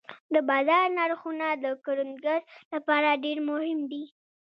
[0.33, 2.39] د بازار نرخونه د کروندګر
[2.73, 4.03] لپاره ډېر مهم دي.